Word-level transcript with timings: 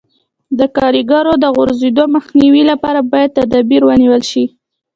د 0.59 0.61
کاریګرو 0.77 1.33
د 1.43 1.45
غورځېدو 1.55 2.03
مخنیوي 2.15 2.63
لپاره 2.71 2.99
باید 3.11 3.35
تدابیر 3.39 3.81
ونیول 3.85 4.21
شي. 4.31 4.45